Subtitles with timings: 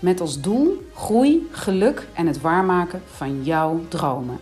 [0.00, 4.38] Met als doel groei, geluk en het waarmaken van jouw dromen.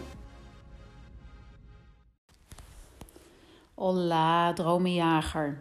[3.74, 5.58] Hola, dromenjager.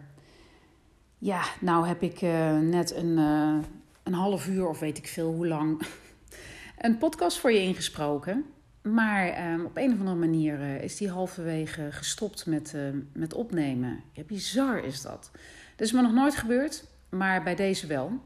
[1.18, 3.56] Ja, nou heb ik uh, net een, uh,
[4.02, 5.82] een half uur of weet ik veel hoe lang
[6.78, 8.44] een podcast voor je ingesproken.
[8.82, 12.74] Maar um, op een of andere manier uh, is die halverwege gestopt met,
[13.12, 14.00] met opnemen.
[14.12, 15.30] Ja, bizar is dat.
[15.76, 18.20] Dat is me nog nooit gebeurd, maar bij deze wel.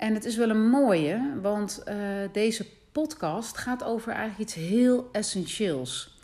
[0.00, 1.94] En het is wel een mooie, want uh,
[2.32, 6.18] deze podcast gaat over eigenlijk iets heel essentieels.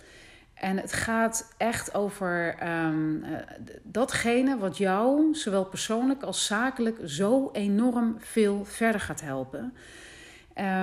[0.54, 3.38] En het gaat echt over um, uh,
[3.82, 9.72] datgene wat jou, zowel persoonlijk als zakelijk, zo enorm veel verder gaat helpen.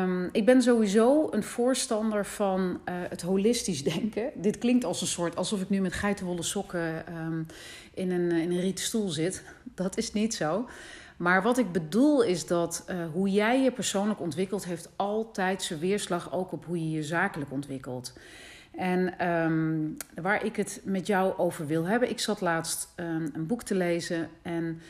[0.01, 4.31] Um, ik ben sowieso een voorstander van uh, het holistisch denken.
[4.35, 7.45] Dit klinkt als een soort alsof ik nu met geitenwolle sokken um,
[7.93, 9.43] in, een, in een rieten stoel zit.
[9.75, 10.67] Dat is niet zo.
[11.17, 15.79] Maar wat ik bedoel is dat uh, hoe jij je persoonlijk ontwikkelt, heeft altijd zijn
[15.79, 18.13] weerslag ook op hoe je je zakelijk ontwikkelt.
[18.75, 23.47] En um, waar ik het met jou over wil hebben, ik zat laatst um, een
[23.47, 24.81] boek te lezen en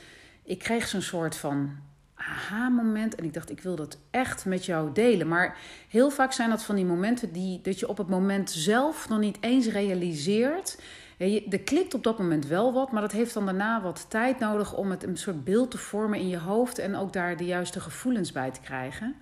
[0.43, 1.71] ik kreeg zo'n soort van
[2.15, 3.15] aha-moment.
[3.15, 5.27] En ik dacht, ik wil dat echt met jou delen.
[5.27, 5.57] Maar
[5.87, 9.19] heel vaak zijn dat van die momenten die, dat je op het moment zelf nog
[9.19, 10.77] niet eens realiseert
[11.17, 14.73] er klikt op dat moment wel wat, maar dat heeft dan daarna wat tijd nodig
[14.73, 17.79] om het een soort beeld te vormen in je hoofd en ook daar de juiste
[17.79, 19.15] gevoelens bij te krijgen.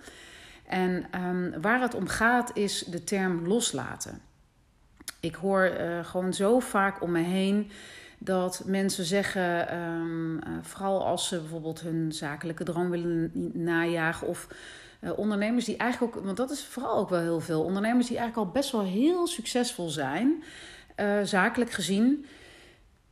[0.66, 4.20] En um, waar het om gaat is de term loslaten.
[5.20, 7.70] Ik hoor uh, gewoon zo vaak om me heen
[8.18, 14.48] dat mensen zeggen, um, uh, vooral als ze bijvoorbeeld hun zakelijke droom willen najagen of
[15.00, 18.18] uh, ondernemers die eigenlijk ook, want dat is vooral ook wel heel veel, ondernemers die
[18.18, 20.42] eigenlijk al best wel heel succesvol zijn
[20.96, 22.26] uh, zakelijk gezien.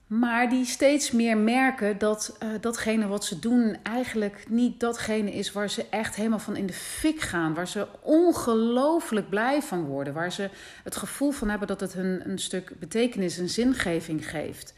[0.06, 5.52] Maar die steeds meer merken dat uh, datgene wat ze doen eigenlijk niet datgene is
[5.52, 7.54] waar ze echt helemaal van in de fik gaan.
[7.54, 10.12] Waar ze ongelooflijk blij van worden.
[10.14, 10.50] Waar ze
[10.84, 14.74] het gevoel van hebben dat het hun een stuk betekenis en zingeving geeft.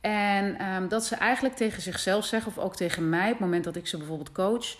[0.00, 3.64] En um, dat ze eigenlijk tegen zichzelf zeggen, of ook tegen mij, op het moment
[3.64, 4.76] dat ik ze bijvoorbeeld coach.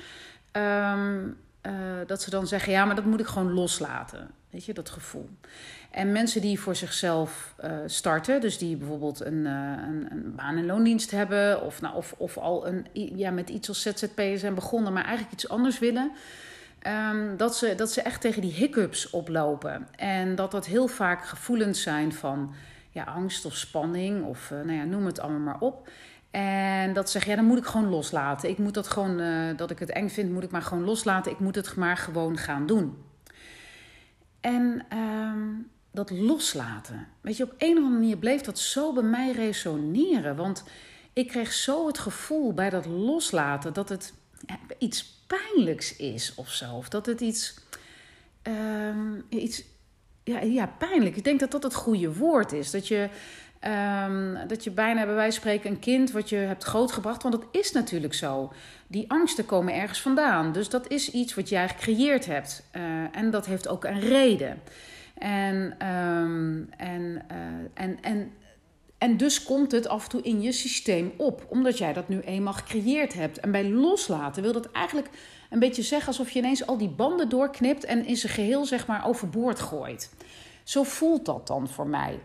[0.53, 1.37] Um,
[1.67, 1.73] uh,
[2.07, 4.31] dat ze dan zeggen: ja, maar dat moet ik gewoon loslaten.
[4.51, 5.29] Weet je, dat gevoel.
[5.91, 10.57] En mensen die voor zichzelf uh, starten, dus die bijvoorbeeld een, uh, een, een, baan-
[10.57, 14.55] en loondienst hebben, of, nou, of, of al een, ja, met iets als ZZP zijn
[14.55, 16.13] begonnen, maar eigenlijk iets anders willen.
[17.11, 19.89] Um, dat, ze, dat ze echt tegen die hiccups oplopen.
[19.97, 22.55] En dat dat heel vaak gevoelens zijn van
[22.91, 25.89] ja, angst of spanning, of nou ja, noem het allemaal maar op.
[26.33, 28.49] En dat zeg ja, dan moet ik gewoon loslaten.
[28.49, 29.17] Ik moet dat gewoon,
[29.57, 31.33] dat ik het eng vind, moet ik maar gewoon loslaten.
[31.33, 32.97] Ik moet het maar gewoon gaan doen.
[34.41, 37.09] En um, dat loslaten.
[37.21, 40.37] Weet je, op een of andere manier bleef dat zo bij mij resoneren.
[40.37, 40.65] Want
[41.13, 44.15] ik kreeg zo het gevoel bij dat loslaten dat het
[44.79, 46.75] iets pijnlijks is of zo.
[46.75, 47.55] Of dat het iets.
[48.43, 49.65] Um, iets
[50.25, 51.17] ja, ja, pijnlijk.
[51.17, 52.71] Ik denk dat dat het goede woord is.
[52.71, 53.09] Dat je,
[53.65, 57.23] um, dat je bijna bij wijze van spreken een kind wat je hebt grootgebracht.
[57.23, 58.53] Want dat is natuurlijk zo.
[58.87, 60.53] Die angsten komen ergens vandaan.
[60.53, 62.63] Dus dat is iets wat jij gecreëerd hebt.
[62.77, 64.61] Uh, en dat heeft ook een reden.
[65.19, 68.33] En, um, en, uh, en, en,
[68.99, 72.21] en dus komt het af en toe in je systeem op, omdat jij dat nu
[72.21, 73.41] eenmaal gecreëerd hebt.
[73.41, 75.09] En bij loslaten wil dat eigenlijk
[75.51, 78.87] een beetje zeggen alsof je ineens al die banden doorknipt en in zijn geheel zeg
[78.87, 80.11] maar overboord gooit.
[80.65, 82.19] Zo voelt dat dan voor mij.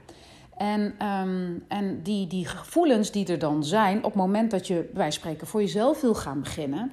[0.57, 4.89] En, um, en die, die gevoelens die er dan zijn op het moment dat je,
[4.93, 6.91] wij spreken, voor jezelf wil gaan beginnen.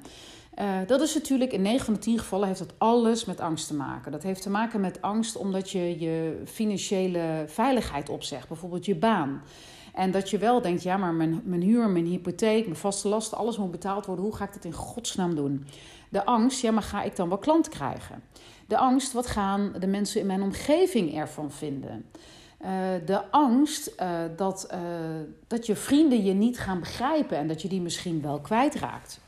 [0.59, 3.67] Uh, dat is natuurlijk in 9 van de 10 gevallen heeft dat alles met angst
[3.67, 4.11] te maken.
[4.11, 9.41] Dat heeft te maken met angst omdat je je financiële veiligheid opzegt, bijvoorbeeld je baan.
[9.93, 13.37] En dat je wel denkt, ja, maar mijn, mijn huur, mijn hypotheek, mijn vaste lasten,
[13.37, 14.25] alles moet betaald worden.
[14.25, 15.65] Hoe ga ik dat in godsnaam doen?
[16.09, 18.23] De angst, ja, maar ga ik dan wel klant krijgen?
[18.67, 22.05] De angst, wat gaan de mensen in mijn omgeving ervan vinden?
[22.61, 22.69] Uh,
[23.05, 24.79] de angst uh, dat, uh,
[25.47, 29.19] dat je vrienden je niet gaan begrijpen en dat je die misschien wel kwijtraakt.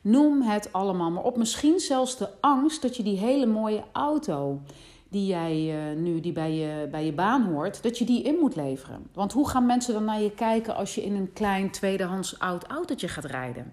[0.00, 1.36] Noem het allemaal maar op.
[1.36, 4.60] Misschien zelfs de angst dat je die hele mooie auto
[5.08, 8.56] die jij nu die bij je, bij je baan hoort, dat je die in moet
[8.56, 9.06] leveren.
[9.12, 12.64] Want hoe gaan mensen dan naar je kijken als je in een klein tweedehands oud
[12.64, 13.72] autootje gaat rijden?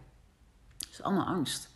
[0.77, 1.69] Dat is allemaal angst.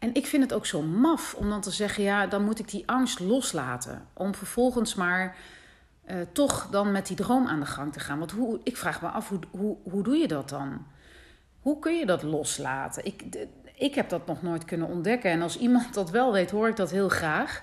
[0.00, 2.70] En ik vind het ook zo maf om dan te zeggen: ja, dan moet ik
[2.70, 4.06] die angst loslaten.
[4.12, 5.36] Om vervolgens maar
[6.06, 8.18] uh, toch dan met die droom aan de gang te gaan.
[8.18, 10.86] Want hoe, ik vraag me af, hoe, hoe, hoe doe je dat dan?
[11.60, 13.04] Hoe kun je dat loslaten?
[13.04, 13.24] Ik,
[13.74, 15.30] ik heb dat nog nooit kunnen ontdekken.
[15.30, 17.62] En als iemand dat wel weet, hoor ik dat heel graag.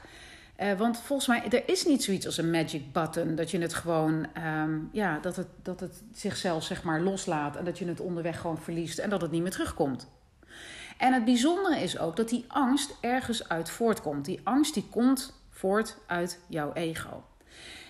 [0.60, 3.36] Uh, want volgens mij, er is niet zoiets als een magic button.
[3.36, 7.56] Dat je het gewoon, um, ja, dat het, dat het zichzelf zeg maar loslaat.
[7.56, 10.07] En dat je het onderweg gewoon verliest en dat het niet meer terugkomt.
[10.98, 14.25] En het bijzondere is ook dat die angst ergens uit voortkomt.
[14.25, 17.24] Die angst die komt voort uit jouw ego.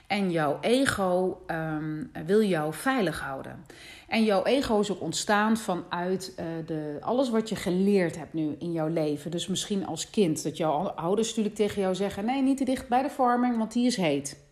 [0.07, 3.65] En jouw ego um, wil jou veilig houden.
[4.07, 8.55] En jouw ego is ook ontstaan vanuit uh, de, alles wat je geleerd hebt nu
[8.59, 9.31] in jouw leven.
[9.31, 12.87] Dus misschien als kind, dat jouw ouders natuurlijk tegen jou zeggen: nee, niet te dicht
[12.87, 14.45] bij de vorming, want die is heet.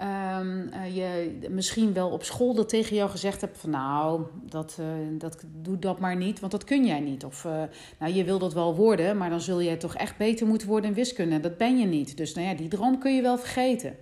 [0.00, 4.78] Um, uh, je misschien wel op school dat tegen jou gezegd hebt van nou, dat,
[4.80, 4.86] uh,
[5.18, 7.24] dat, doe dat maar niet, want dat kun jij niet.
[7.24, 7.46] Of
[7.98, 10.90] nou, je wil dat wel worden, maar dan zul je toch echt beter moeten worden
[10.90, 11.40] in wiskunde.
[11.40, 12.16] Dat ben je niet.
[12.16, 13.96] Dus nou ja, die droom kun je wel vergeten.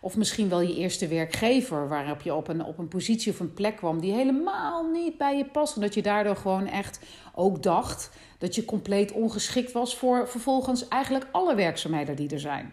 [0.00, 3.54] Of misschien wel je eerste werkgever, waarop je op een, op een positie of een
[3.54, 5.74] plek kwam die helemaal niet bij je past.
[5.74, 7.00] En dat je daardoor gewoon echt
[7.34, 12.72] ook dacht dat je compleet ongeschikt was voor vervolgens eigenlijk alle werkzaamheden die er zijn.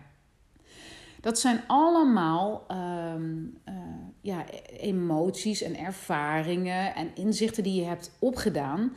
[1.21, 3.73] Dat zijn allemaal um, uh,
[4.21, 4.45] ja,
[4.79, 8.95] emoties en ervaringen en inzichten die je hebt opgedaan,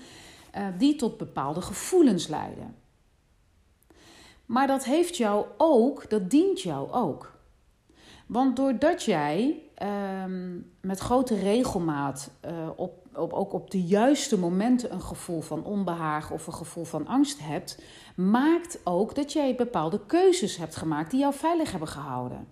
[0.57, 2.75] uh, die tot bepaalde gevoelens leiden.
[4.47, 7.38] Maar dat heeft jou ook, dat dient jou ook.
[8.29, 9.63] Want doordat jij
[10.25, 16.35] um, met grote regelmaat op, op, ook op de juiste momenten een gevoel van onbehagen
[16.35, 17.83] of een gevoel van angst hebt,
[18.17, 22.49] maakt ook dat jij bepaalde keuzes hebt gemaakt die jou veilig hebben gehouden.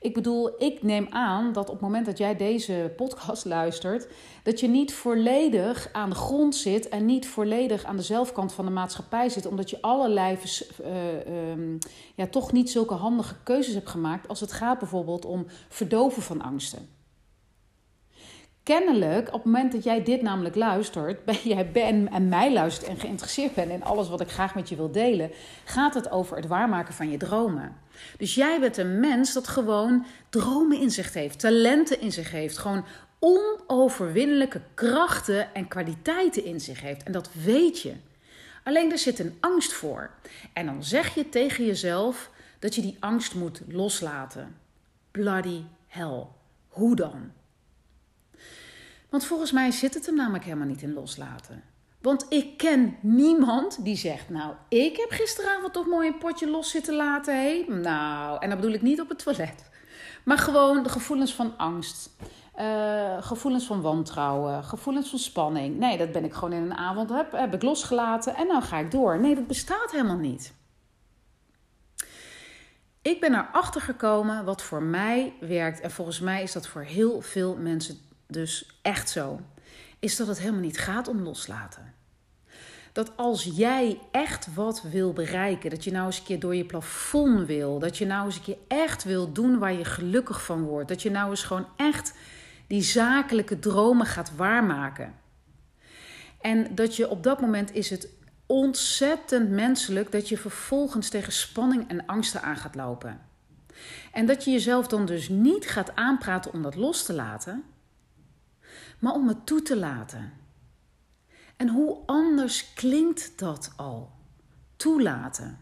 [0.00, 4.08] Ik bedoel, ik neem aan dat op het moment dat jij deze podcast luistert,
[4.42, 8.64] dat je niet volledig aan de grond zit en niet volledig aan de zelfkant van
[8.64, 10.38] de maatschappij zit, omdat je allerlei
[10.80, 11.78] uh, um,
[12.14, 16.42] ja, toch niet zulke handige keuzes hebt gemaakt als het gaat bijvoorbeeld om verdoven van
[16.42, 16.98] angsten
[18.62, 22.90] kennelijk, op het moment dat jij dit namelijk luistert, ben jij ben en mij luistert
[22.90, 25.30] en geïnteresseerd bent in alles wat ik graag met je wil delen,
[25.64, 27.76] gaat het over het waarmaken van je dromen.
[28.18, 32.58] Dus jij bent een mens dat gewoon dromen in zich heeft, talenten in zich heeft,
[32.58, 32.84] gewoon
[33.18, 37.02] onoverwinnelijke krachten en kwaliteiten in zich heeft.
[37.02, 37.94] En dat weet je.
[38.64, 40.10] Alleen er zit een angst voor.
[40.52, 44.56] En dan zeg je tegen jezelf dat je die angst moet loslaten.
[45.10, 46.26] Bloody hell.
[46.68, 47.32] Hoe dan?
[49.10, 51.62] Want volgens mij zit het hem namelijk helemaal niet in loslaten.
[52.00, 56.70] Want ik ken niemand die zegt: Nou, ik heb gisteravond toch mooi een potje los
[56.70, 57.34] zitten laten.
[57.34, 57.64] Hé?
[57.68, 59.70] Nou, en dat bedoel ik niet op het toilet.
[60.24, 62.10] Maar gewoon de gevoelens van angst.
[62.58, 65.78] Uh, gevoelens van wantrouwen, gevoelens van spanning.
[65.78, 68.78] Nee, dat ben ik gewoon in een avond, heb, heb ik losgelaten en nou ga
[68.78, 69.20] ik door.
[69.20, 70.54] Nee, dat bestaat helemaal niet.
[73.02, 75.80] Ik ben erachter gekomen wat voor mij werkt.
[75.80, 77.98] En volgens mij is dat voor heel veel mensen
[78.32, 79.40] dus echt zo,
[79.98, 81.94] is dat het helemaal niet gaat om loslaten.
[82.92, 86.64] Dat als jij echt wat wil bereiken, dat je nou eens een keer door je
[86.64, 90.62] plafond wil, dat je nou eens een keer echt wil doen waar je gelukkig van
[90.62, 92.14] wordt, dat je nou eens gewoon echt
[92.66, 95.14] die zakelijke dromen gaat waarmaken.
[96.40, 98.08] En dat je op dat moment is het
[98.46, 103.20] ontzettend menselijk dat je vervolgens tegen spanning en angsten aan gaat lopen.
[104.12, 107.64] En dat je jezelf dan dus niet gaat aanpraten om dat los te laten,
[109.00, 110.32] maar om het toe te laten.
[111.56, 114.10] En hoe anders klinkt dat al?
[114.76, 115.58] Toelaten.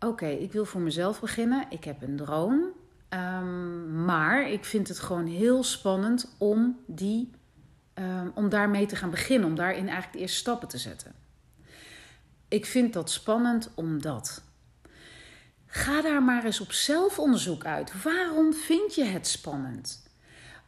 [0.00, 1.66] Oké, ik wil voor mezelf beginnen.
[1.68, 2.66] Ik heb een droom.
[3.08, 7.30] Um, maar ik vind het gewoon heel spannend om, die,
[7.94, 9.48] um, om daarmee te gaan beginnen.
[9.48, 11.14] Om daarin eigenlijk de eerste stappen te zetten.
[12.48, 14.42] Ik vind dat spannend omdat.
[15.66, 18.02] Ga daar maar eens op zelfonderzoek uit.
[18.02, 20.10] Waarom vind je het spannend?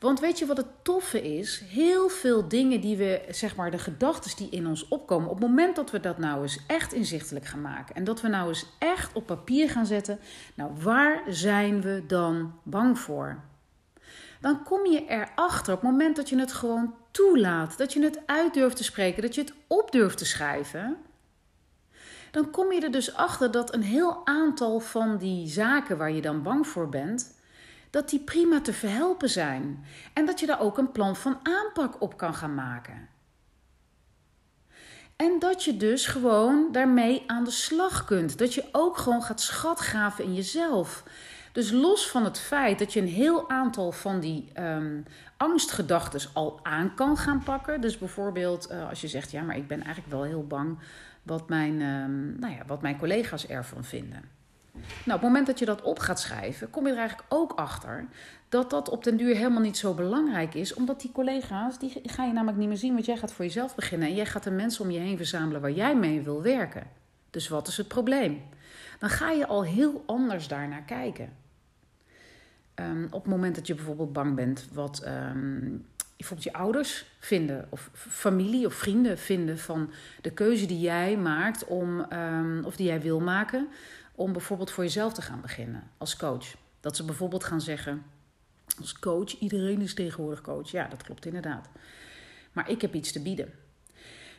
[0.04, 1.62] Want weet je wat het toffe is?
[1.68, 5.48] Heel veel dingen die we, zeg maar, de gedachten die in ons opkomen, op het
[5.48, 8.66] moment dat we dat nou eens echt inzichtelijk gaan maken en dat we nou eens
[8.78, 10.18] echt op papier gaan zetten,
[10.54, 13.40] nou waar zijn we dan bang voor?
[14.40, 18.20] Dan kom je erachter op het moment dat je het gewoon toelaat, dat je het
[18.26, 20.96] uit durft te spreken, dat je het op durft te schrijven.
[22.30, 26.22] Dan kom je er dus achter dat een heel aantal van die zaken waar je
[26.22, 27.34] dan bang voor bent,
[27.94, 32.00] dat die prima te verhelpen zijn en dat je daar ook een plan van aanpak
[32.02, 33.08] op kan gaan maken.
[35.16, 38.38] En dat je dus gewoon daarmee aan de slag kunt.
[38.38, 41.04] Dat je ook gewoon gaat schatgraven in jezelf.
[41.52, 45.04] Dus los van het feit dat je een heel aantal van die um,
[45.36, 47.80] angstgedachten al aan kan gaan pakken.
[47.80, 50.78] Dus bijvoorbeeld uh, als je zegt, ja, maar ik ben eigenlijk wel heel bang
[51.22, 54.33] wat mijn, ehm, nou ja, wat mijn collega's ervan vinden.
[54.74, 57.52] Nou, op het moment dat je dat op gaat schrijven, kom je er eigenlijk ook
[57.52, 58.06] achter
[58.48, 60.74] dat dat op den duur helemaal niet zo belangrijk is.
[60.74, 63.74] Omdat die collega's, die ga je namelijk niet meer zien, want jij gaat voor jezelf
[63.74, 64.08] beginnen.
[64.08, 66.86] En jij gaat de mensen om je heen verzamelen waar jij mee wil werken.
[67.30, 68.42] Dus wat is het probleem?
[68.98, 71.32] Dan ga je al heel anders daarnaar kijken.
[72.74, 77.66] Um, op het moment dat je bijvoorbeeld bang bent wat um, bijvoorbeeld je ouders vinden,
[77.70, 79.90] of familie of vrienden vinden van
[80.20, 83.68] de keuze die jij maakt om, um, of die jij wil maken,
[84.14, 86.54] om bijvoorbeeld voor jezelf te gaan beginnen als coach.
[86.80, 88.02] Dat ze bijvoorbeeld gaan zeggen,
[88.80, 90.70] als coach, iedereen is tegenwoordig coach.
[90.70, 91.68] Ja, dat klopt inderdaad.
[92.52, 93.52] Maar ik heb iets te bieden.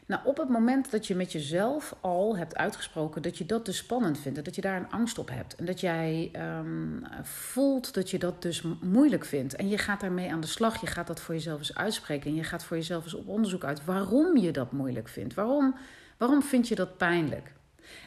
[0.08, 3.78] Nou, op het moment dat je met jezelf al hebt uitgesproken dat je dat dus
[3.78, 8.10] spannend vindt, dat je daar een angst op hebt en dat jij um, voelt dat
[8.10, 11.20] je dat dus moeilijk vindt en je gaat daarmee aan de slag, je gaat dat
[11.20, 14.52] voor jezelf eens uitspreken en je gaat voor jezelf eens op onderzoek uit waarom je
[14.52, 15.34] dat moeilijk vindt.
[15.34, 15.76] Waarom,
[16.18, 17.54] waarom vind je dat pijnlijk?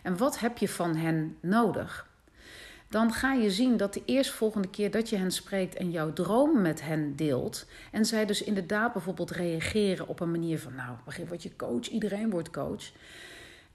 [0.03, 2.09] En wat heb je van hen nodig?
[2.89, 6.63] dan ga je zien dat de eerstvolgende keer dat je hen spreekt en jouw droom
[6.63, 11.27] met hen deelt, en zij dus inderdaad bijvoorbeeld reageren op een manier van, nou, begin
[11.27, 12.93] word je coach, iedereen wordt coach,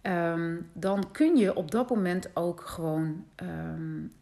[0.01, 4.13] um, dan kun je op dat moment ook gewoon um,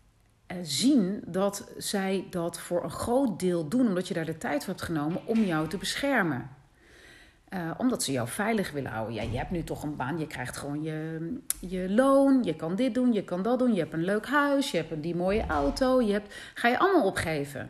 [0.61, 4.73] zien dat zij dat voor een groot deel doen, omdat je daar de tijd voor
[4.73, 6.49] hebt genomen om jou te beschermen.
[7.53, 9.15] Uh, omdat ze jou veilig willen houden.
[9.15, 12.75] Ja, je hebt nu toch een baan, je krijgt gewoon je, je loon, je kan
[12.75, 15.15] dit doen, je kan dat doen, je hebt een leuk huis, je hebt een, die
[15.15, 17.69] mooie auto, je hebt, ga je allemaal opgeven.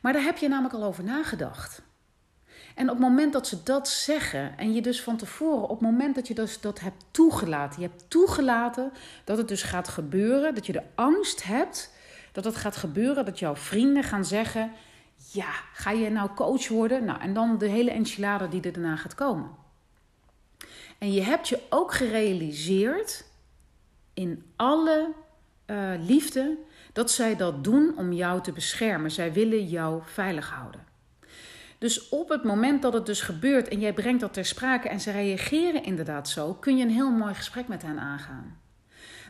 [0.00, 1.82] Maar daar heb je namelijk al over nagedacht.
[2.74, 5.90] En op het moment dat ze dat zeggen, en je dus van tevoren, op het
[5.90, 8.92] moment dat je dus dat hebt toegelaten, je hebt toegelaten
[9.24, 11.92] dat het dus gaat gebeuren, dat je de angst hebt
[12.32, 14.72] dat het gaat gebeuren, dat jouw vrienden gaan zeggen:
[15.32, 17.04] ja, ga je nou coach worden?
[17.04, 19.50] Nou, en dan de hele enchilada die er daarna gaat komen.
[20.98, 23.24] En je hebt je ook gerealiseerd
[24.14, 25.12] in alle
[25.66, 26.58] uh, liefde
[26.92, 29.10] dat zij dat doen om jou te beschermen.
[29.10, 30.80] Zij willen jou veilig houden.
[31.78, 35.00] Dus op het moment dat het dus gebeurt en jij brengt dat ter sprake en
[35.00, 38.60] ze reageren inderdaad zo, kun je een heel mooi gesprek met hen aangaan.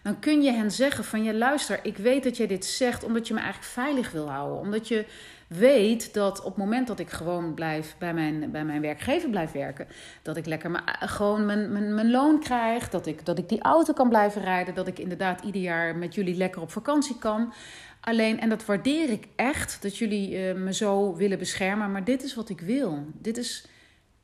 [0.03, 3.29] Dan kun je hen zeggen van ja luister, ik weet dat jij dit zegt omdat
[3.29, 4.59] je me eigenlijk veilig wil houden.
[4.59, 5.07] Omdat je
[5.53, 9.53] weet dat op het moment dat ik gewoon blijf bij mijn, bij mijn werkgever blijf
[9.53, 9.87] werken,
[10.23, 13.63] dat ik lekker maar, gewoon mijn, mijn, mijn loon krijg, dat ik, dat ik die
[13.63, 17.53] auto kan blijven rijden, dat ik inderdaad ieder jaar met jullie lekker op vakantie kan.
[18.01, 22.23] Alleen, en dat waardeer ik echt, dat jullie uh, me zo willen beschermen, maar dit
[22.23, 23.05] is wat ik wil.
[23.13, 23.67] Dit is,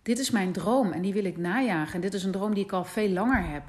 [0.03, 1.95] dit is mijn droom en die wil ik najagen.
[1.95, 3.63] En dit is een droom die ik al veel langer heb.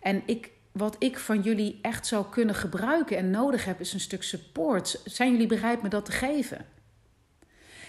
[0.00, 4.00] En ik, wat ik van jullie echt zou kunnen gebruiken en nodig heb, is een
[4.00, 5.00] stuk support.
[5.04, 6.66] Zijn jullie bereid me dat te geven?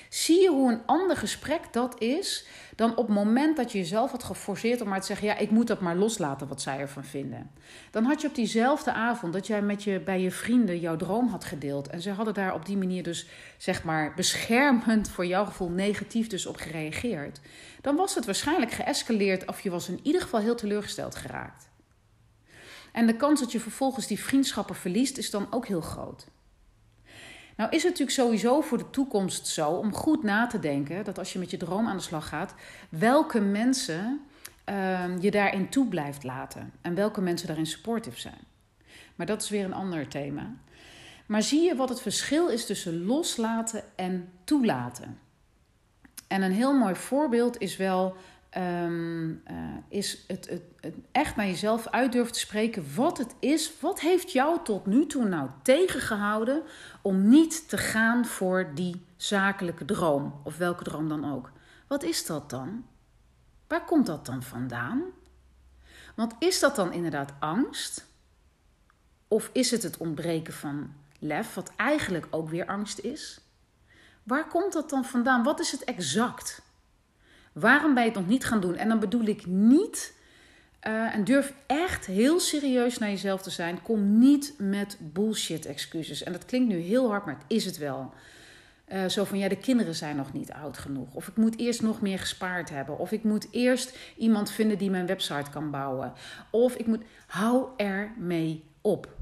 [0.09, 4.11] Zie je hoe een ander gesprek dat is dan op het moment dat je jezelf
[4.11, 7.03] had geforceerd om maar te zeggen: Ja, ik moet dat maar loslaten wat zij ervan
[7.03, 7.51] vinden.
[7.91, 11.27] Dan had je op diezelfde avond dat jij met je, bij je vrienden jouw droom
[11.27, 11.87] had gedeeld.
[11.87, 16.27] En ze hadden daar op die manier dus, zeg maar, beschermend voor jouw gevoel negatief
[16.27, 17.39] dus op gereageerd.
[17.81, 21.69] Dan was het waarschijnlijk geëscaleerd of je was in ieder geval heel teleurgesteld geraakt.
[22.91, 26.27] En de kans dat je vervolgens die vriendschappen verliest is dan ook heel groot.
[27.59, 31.17] Nou is het natuurlijk sowieso voor de toekomst zo om goed na te denken dat
[31.17, 32.53] als je met je droom aan de slag gaat,
[32.89, 34.21] welke mensen
[34.69, 38.39] uh, je daarin toe blijft laten en welke mensen daarin supportive zijn.
[39.15, 40.55] Maar dat is weer een ander thema.
[41.25, 45.19] Maar zie je wat het verschil is tussen loslaten en toelaten?
[46.27, 48.15] En een heel mooi voorbeeld is wel
[48.57, 49.57] um, uh,
[49.89, 53.79] is het, het, het, echt naar jezelf uit durven te spreken wat het is.
[53.79, 56.63] Wat heeft jou tot nu toe nou tegengehouden
[57.01, 61.51] om niet te gaan voor die zakelijke droom, of welke droom dan ook?
[61.87, 62.85] Wat is dat dan?
[63.67, 65.03] Waar komt dat dan vandaan?
[66.15, 68.07] Want is dat dan inderdaad angst?
[69.27, 73.41] Of is het het ontbreken van lef, wat eigenlijk ook weer angst is?
[74.23, 75.43] Waar komt dat dan vandaan?
[75.43, 76.61] Wat is het exact?
[77.59, 78.75] Waarom ben je het nog niet gaan doen?
[78.75, 80.13] En dan bedoel ik niet,
[80.87, 83.81] uh, en durf echt heel serieus naar jezelf te zijn.
[83.81, 86.23] Kom niet met bullshit excuses.
[86.23, 88.13] En dat klinkt nu heel hard, maar het is het wel.
[88.93, 91.13] Uh, zo van ja, de kinderen zijn nog niet oud genoeg.
[91.13, 92.97] Of ik moet eerst nog meer gespaard hebben.
[92.97, 96.13] Of ik moet eerst iemand vinden die mijn website kan bouwen.
[96.51, 97.03] Of ik moet.
[97.27, 99.17] Hou er mee op.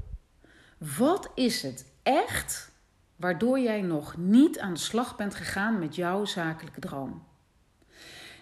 [0.96, 2.70] Wat is het echt
[3.16, 7.27] waardoor jij nog niet aan de slag bent gegaan met jouw zakelijke droom?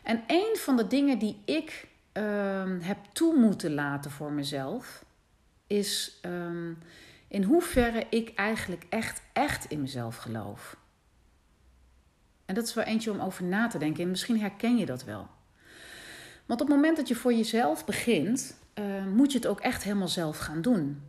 [0.07, 5.05] En een van de dingen die ik um, heb toe moeten laten voor mezelf,
[5.67, 6.79] is um,
[7.29, 10.77] in hoeverre ik eigenlijk echt, echt in mezelf geloof.
[12.45, 14.03] En dat is wel eentje om over na te denken.
[14.03, 15.29] En misschien herken je dat wel.
[16.47, 18.57] Want op het moment dat je voor jezelf begint,
[19.15, 21.03] moet je het ook echt helemaal zelf gaan doen.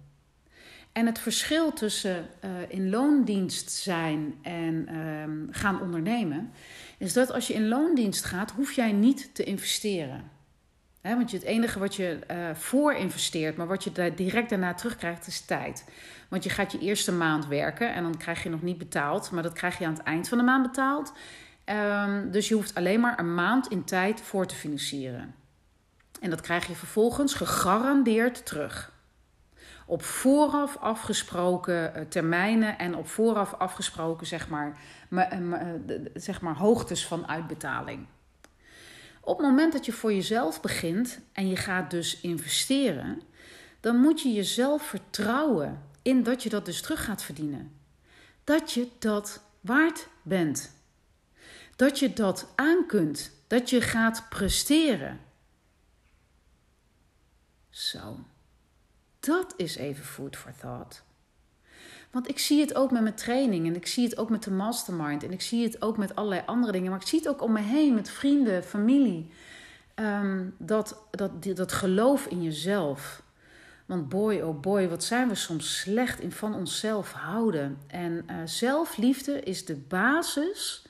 [0.92, 6.52] En het verschil tussen uh, in loondienst zijn en uh, gaan ondernemen,
[6.98, 10.32] is dat als je in loondienst gaat, hoef jij niet te investeren.
[11.02, 14.74] He, want het enige wat je uh, voor investeert, maar wat je daar direct daarna
[14.74, 15.86] terugkrijgt, is tijd.
[16.30, 19.44] Want je gaat je eerste maand werken en dan krijg je nog niet betaald, maar
[19.44, 21.14] dat krijg je aan het eind van de maand betaald.
[21.66, 25.36] Um, dus je hoeft alleen maar een maand in tijd voor te financieren.
[26.22, 28.92] En dat krijg je vervolgens gegarandeerd terug
[29.90, 34.80] op vooraf afgesproken eh, termijnen en op vooraf afgesproken zeg maar,
[35.10, 35.40] eh,
[36.14, 38.06] zeg maar hoogtes van uitbetaling.
[39.22, 43.22] Op het moment dat je voor jezelf begint en je gaat dus investeren,
[43.80, 47.72] dan moet je jezelf vertrouwen in dat je dat dus terug gaat verdienen.
[48.44, 50.72] Dat je dat waard bent.
[51.76, 53.32] Dat je dat aan kunt.
[53.48, 55.20] Dat je gaat presteren.
[57.70, 58.18] Zo.
[59.28, 61.04] Dat is even food for thought.
[62.12, 64.52] Want ik zie het ook met mijn training en ik zie het ook met de
[64.52, 66.92] mastermind en ik zie het ook met allerlei andere dingen.
[66.92, 69.32] Maar ik zie het ook om me heen met vrienden, familie.
[69.96, 73.22] Um, dat, dat, dat geloof in jezelf.
[73.86, 77.78] Want boy, oh boy, wat zijn we soms slecht in van onszelf houden.
[77.88, 80.86] En uh, zelfliefde is de basis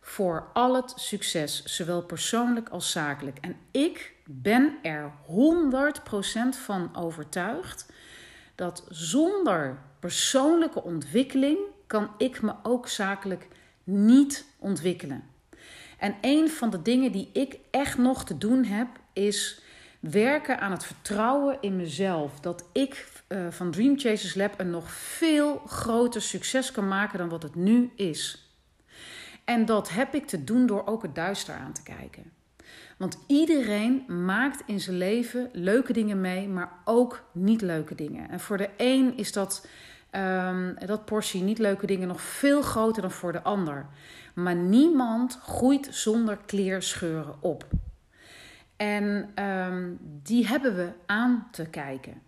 [0.00, 3.38] voor al het succes, zowel persoonlijk als zakelijk.
[3.40, 7.92] En ik ben er 100% van overtuigd
[8.54, 13.48] dat zonder persoonlijke ontwikkeling kan ik me ook zakelijk
[13.84, 15.24] niet ontwikkelen.
[15.98, 19.60] En een van de dingen die ik echt nog te doen heb, is
[20.00, 22.40] werken aan het vertrouwen in mezelf.
[22.40, 27.28] Dat ik uh, van Dream Chasers Lab een nog veel groter succes kan maken dan
[27.28, 28.50] wat het nu is.
[29.44, 32.32] En dat heb ik te doen door ook het duister aan te kijken.
[33.02, 38.30] Want iedereen maakt in zijn leven leuke dingen mee, maar ook niet leuke dingen.
[38.30, 39.66] En voor de een is dat,
[40.10, 43.86] um, dat portie niet leuke dingen nog veel groter dan voor de ander.
[44.34, 47.66] Maar niemand groeit zonder kleerscheuren op.
[48.76, 52.22] En um, die hebben we aan te kijken.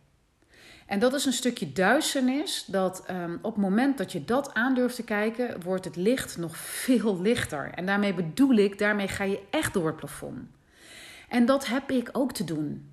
[0.87, 4.97] En dat is een stukje duisternis, dat um, op het moment dat je dat aandurft
[4.97, 7.71] te kijken, wordt het licht nog veel lichter.
[7.75, 10.63] En daarmee bedoel ik, daarmee ga je echt door het plafond.
[11.29, 12.93] En dat heb ik ook te doen.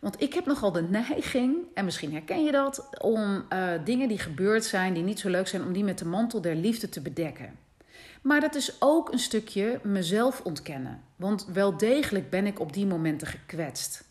[0.00, 4.18] Want ik heb nogal de neiging, en misschien herken je dat, om uh, dingen die
[4.18, 7.00] gebeurd zijn, die niet zo leuk zijn, om die met de mantel der liefde te
[7.00, 7.58] bedekken.
[8.22, 11.02] Maar dat is ook een stukje mezelf ontkennen.
[11.16, 14.04] Want wel degelijk ben ik op die momenten gekwetst.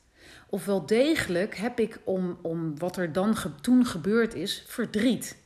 [0.50, 5.38] Of wel degelijk heb ik om, om wat er dan toen gebeurd is, verdriet.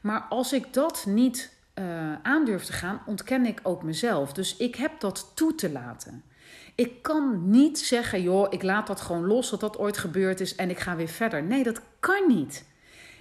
[0.00, 4.32] Maar als ik dat niet uh, aandurf te gaan, ontken ik ook mezelf.
[4.32, 6.24] Dus ik heb dat toe te laten.
[6.74, 10.54] Ik kan niet zeggen, joh, ik laat dat gewoon los dat dat ooit gebeurd is
[10.54, 11.42] en ik ga weer verder.
[11.42, 12.64] Nee, dat kan niet.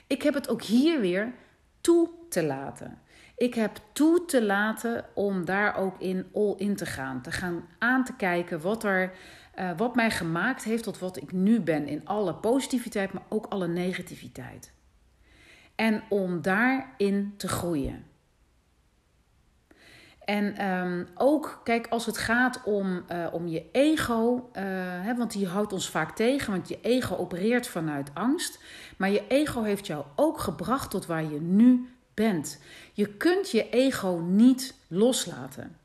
[0.08, 1.34] Ik heb het ook hier weer
[1.82, 3.02] toe te laten.
[3.38, 7.22] Ik heb toe te laten om daar ook in all in te gaan.
[7.22, 9.12] Te gaan aan te kijken wat, er,
[9.60, 11.88] uh, wat mij gemaakt heeft tot wat ik nu ben.
[11.88, 14.72] In alle positiviteit, maar ook alle negativiteit.
[15.76, 18.09] En om daarin te groeien.
[20.30, 24.64] En um, ook, kijk, als het gaat om, uh, om je ego, uh,
[25.04, 28.60] hè, want die houdt ons vaak tegen, want je ego opereert vanuit angst.
[28.98, 32.62] Maar je ego heeft jou ook gebracht tot waar je nu bent.
[32.94, 35.78] Je kunt je ego niet loslaten.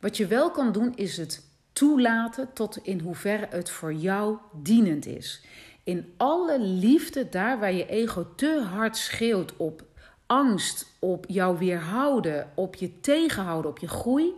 [0.00, 5.06] Wat je wel kan doen, is het toelaten tot in hoeverre het voor jou dienend
[5.06, 5.44] is.
[5.84, 9.82] In alle liefde, daar waar je ego te hard schreeuwt op
[10.30, 14.34] angst, op jou weerhouden, op je tegenhouden, op je groei,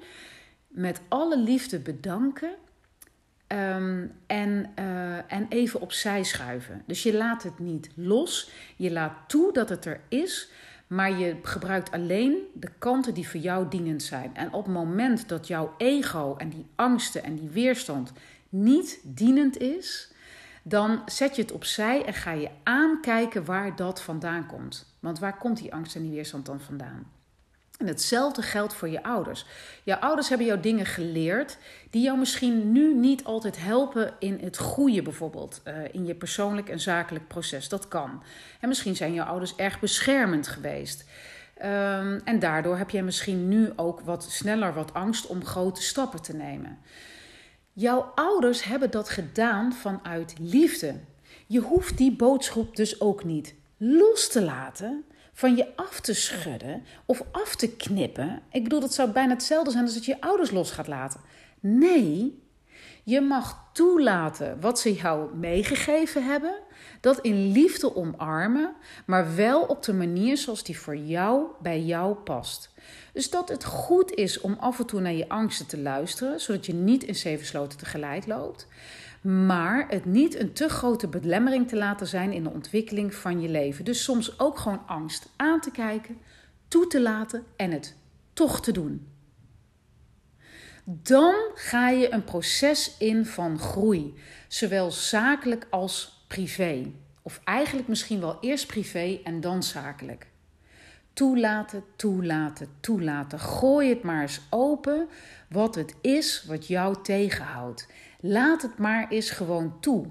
[0.68, 2.55] met alle liefde bedanken
[3.48, 6.83] um, en, uh, en even opzij schuiven.
[6.87, 10.50] Dus je laat het niet los, je laat toe dat het er is,
[10.87, 14.35] maar je gebruikt alleen de kanten die voor jou dienend zijn.
[14.35, 18.12] En op het moment dat jouw ego en die angsten en die weerstand
[18.48, 20.12] niet dienend is,
[20.62, 24.91] dan zet je het opzij en ga je aankijken waar dat vandaan komt.
[25.03, 27.11] Want waar komt die angst en die weerstand dan vandaan?
[27.79, 29.47] En hetzelfde geldt voor je ouders.
[29.83, 31.59] Jouw ouders hebben jou dingen geleerd
[31.91, 36.69] die jou misschien nu niet altijd helpen in het groeien, bijvoorbeeld uh, in je persoonlijk
[36.69, 37.69] en zakelijk proces.
[37.69, 38.23] Dat kan.
[38.61, 41.05] En misschien zijn jouw ouders erg beschermend geweest.
[41.59, 46.23] Um, en daardoor heb jij misschien nu ook wat sneller wat angst om grote stappen
[46.23, 46.79] te nemen.
[47.73, 50.95] Jouw ouders hebben dat gedaan vanuit liefde.
[51.47, 56.85] Je hoeft die boodschap dus ook niet los te laten, van je af te schudden
[57.07, 58.42] of af te knippen.
[58.51, 61.21] Ik bedoel, dat zou bijna hetzelfde zijn als dat je ouders los gaat laten.
[61.61, 62.42] Nee,
[63.05, 66.55] Je mag toelaten wat ze jou meegegeven hebben,
[67.01, 68.75] dat in liefde omarmen,
[69.07, 72.71] maar wel op de manier zoals die voor jou bij jou past.
[73.12, 76.66] Dus dat het goed is om af en toe naar je angsten te luisteren, zodat
[76.66, 78.66] je niet in zeven sloten tegelijk loopt.
[79.22, 83.48] Maar het niet een te grote belemmering te laten zijn in de ontwikkeling van je
[83.48, 83.85] leven.
[83.85, 86.18] Dus soms ook gewoon angst aan te kijken,
[86.68, 87.96] toe te laten en het
[88.32, 89.06] toch te doen.
[90.85, 94.14] Dan ga je een proces in van groei,
[94.48, 96.92] zowel zakelijk als privé.
[97.22, 100.26] Of eigenlijk misschien wel eerst privé en dan zakelijk.
[101.12, 103.38] Toelaten, toelaten, toelaten.
[103.40, 105.08] Gooi het maar eens open
[105.48, 107.88] wat het is wat jou tegenhoudt.
[108.24, 110.06] Laat het maar eens gewoon toe.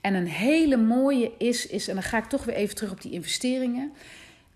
[0.00, 3.02] En een hele mooie is, is, en dan ga ik toch weer even terug op
[3.02, 3.92] die investeringen.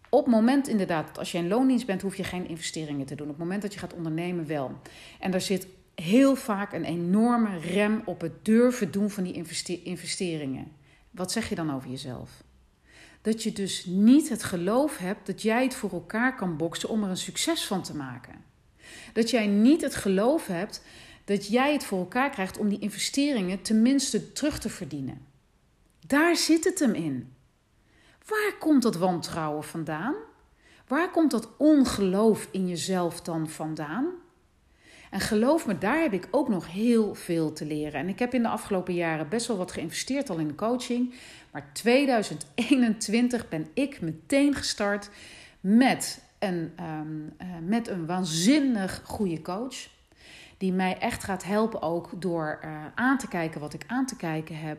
[0.09, 3.26] Op het moment inderdaad, als je in loondienst bent, hoef je geen investeringen te doen.
[3.26, 4.80] Op het moment dat je gaat ondernemen, wel.
[5.20, 9.44] En daar zit heel vaak een enorme rem op het durven doen van die
[9.85, 10.72] investeringen.
[11.11, 12.42] Wat zeg je dan over jezelf?
[13.22, 17.02] Dat je dus niet het geloof hebt dat jij het voor elkaar kan boksen om
[17.02, 18.35] er een succes van te maken.
[19.12, 20.83] Dat jij niet het geloof hebt
[21.25, 25.27] dat jij het voor elkaar krijgt om die investeringen tenminste terug te verdienen.
[26.07, 27.33] Daar zit het hem in.
[28.27, 30.15] Waar komt dat wantrouwen vandaan?
[30.87, 34.07] Waar komt dat ongeloof in jezelf dan vandaan?
[35.11, 38.01] En geloof me, daar heb ik ook nog heel veel te leren.
[38.01, 41.15] En ik heb in de afgelopen jaren best wel wat geïnvesteerd al in coaching.
[41.51, 45.11] Maar 2021 ben ik meteen gestart
[45.61, 49.93] met een, um, uh, met een waanzinnig goede coach.
[50.64, 54.16] Die mij echt gaat helpen ook door uh, aan te kijken wat ik aan te
[54.16, 54.79] kijken heb.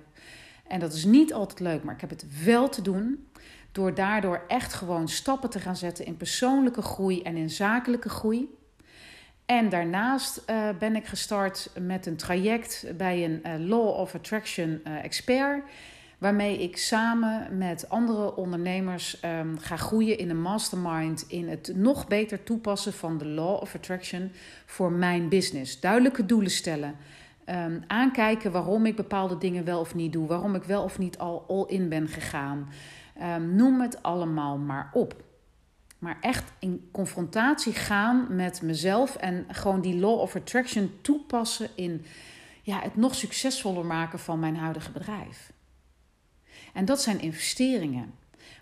[0.67, 3.27] En dat is niet altijd leuk, maar ik heb het wel te doen.
[3.71, 8.55] Door daardoor echt gewoon stappen te gaan zetten in persoonlijke groei en in zakelijke groei.
[9.45, 14.83] En daarnaast uh, ben ik gestart met een traject bij een uh, Law of Attraction
[14.83, 15.63] expert.
[16.25, 21.25] Waarmee ik samen met andere ondernemers um, ga groeien in een mastermind.
[21.27, 24.31] In het nog beter toepassen van de Law of Attraction
[24.65, 25.79] voor mijn business.
[25.79, 26.95] Duidelijke doelen stellen.
[27.49, 30.27] Um, aankijken waarom ik bepaalde dingen wel of niet doe.
[30.27, 32.69] Waarom ik wel of niet al all in ben gegaan.
[33.21, 35.23] Um, noem het allemaal maar op.
[35.99, 42.05] Maar echt in confrontatie gaan met mezelf en gewoon die law of attraction toepassen in
[42.61, 45.53] ja, het nog succesvoller maken van mijn huidige bedrijf.
[46.75, 48.13] En dat zijn investeringen.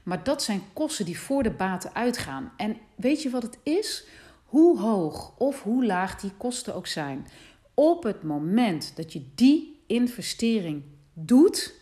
[0.04, 2.52] Maar dat zijn kosten die voor de baten uitgaan.
[2.58, 4.06] En weet je wat het is?
[4.46, 7.28] Hoe hoog of hoe laag die kosten ook zijn.
[7.74, 11.74] Op het moment dat je die investering doet,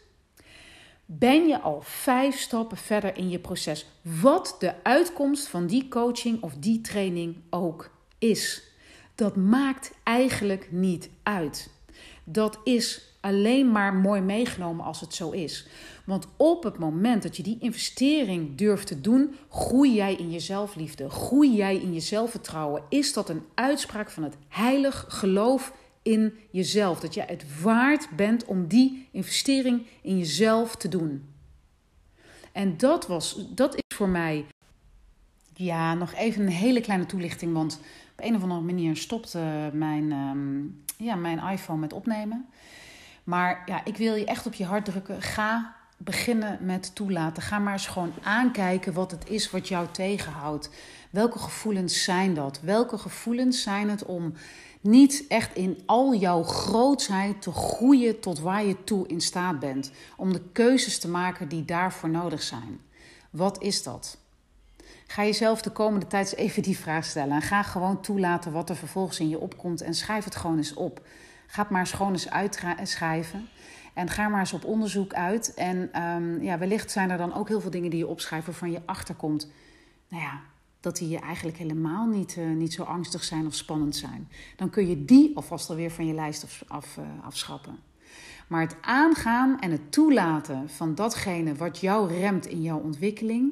[1.05, 3.85] ben je al vijf stappen verder in je proces.
[4.01, 8.63] Wat de uitkomst van die coaching of die training ook is.
[9.15, 11.69] Dat maakt eigenlijk niet uit.
[12.23, 15.67] Dat is alleen maar mooi meegenomen als het zo is.
[16.05, 20.39] Want op het moment dat je die investering durft te doen, groei jij in je
[20.39, 22.83] zelfliefde, groei jij in je zelfvertrouwen.
[22.89, 26.99] Is dat een uitspraak van het heilig geloof in jezelf.
[26.99, 31.29] Dat jij het waard bent om die investering in jezelf te doen.
[32.51, 34.45] En dat, was, dat is voor mij.
[35.53, 37.53] Ja, nog even een hele kleine toelichting.
[37.53, 37.79] Want
[38.11, 42.45] op een of andere manier stopte mijn, um, ja, mijn iPhone met opnemen.
[43.23, 45.21] Maar ja, ik wil je echt op je hart drukken.
[45.21, 47.43] Ga beginnen met toelaten.
[47.43, 50.69] Ga maar eens gewoon aankijken wat het is wat jou tegenhoudt.
[51.09, 52.59] Welke gevoelens zijn dat?
[52.61, 54.33] Welke gevoelens zijn het om
[54.81, 59.91] niet echt in al jouw grootsheid te groeien tot waar je toe in staat bent.
[60.17, 62.79] Om de keuzes te maken die daarvoor nodig zijn.
[63.29, 64.17] Wat is dat?
[65.07, 67.35] Ga jezelf de komende tijd eens even die vraag stellen.
[67.35, 69.81] En ga gewoon toelaten wat er vervolgens in je opkomt.
[69.81, 71.01] En schrijf het gewoon eens op.
[71.51, 73.49] Ga maar gewoon eens uitschrijven.
[73.93, 75.53] En ga maar eens op onderzoek uit.
[75.53, 78.71] En um, ja, wellicht zijn er dan ook heel veel dingen die je opschrijft waarvan
[78.71, 79.51] je achterkomt.
[80.07, 80.41] Nou ja,
[80.79, 84.29] dat die je eigenlijk helemaal niet, uh, niet zo angstig zijn of spannend zijn.
[84.55, 87.79] Dan kun je die alvast alweer van je lijst af, af, afschrappen.
[88.47, 93.51] Maar het aangaan en het toelaten van datgene wat jou remt in jouw ontwikkeling,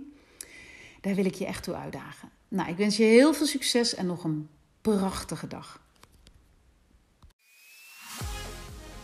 [1.01, 2.29] daar wil ik je echt toe uitdagen.
[2.47, 4.49] Nou, ik wens je heel veel succes en nog een
[4.81, 5.87] prachtige dag.